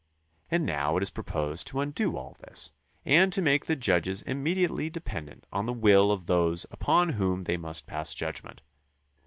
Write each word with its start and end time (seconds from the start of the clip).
And 0.49 0.65
now 0.65 0.97
it 0.97 1.03
is 1.03 1.11
proposed 1.11 1.67
to 1.67 1.79
undo 1.79 2.17
all 2.17 2.35
this 2.39 2.71
and 3.05 3.31
to 3.33 3.39
make 3.39 3.67
the 3.67 3.75
judges 3.75 4.23
immediately 4.23 4.89
de 4.89 4.99
pendent 4.99 5.45
on 5.53 5.67
the 5.67 5.73
will 5.73 6.11
of 6.11 6.25
those 6.25 6.65
upon 6.71 7.09
whom 7.09 7.43
they 7.43 7.55
must 7.55 7.85
pass 7.85 8.15
judgment. 8.15 8.61